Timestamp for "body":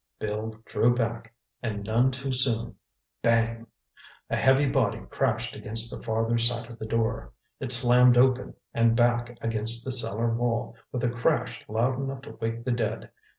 4.67-5.01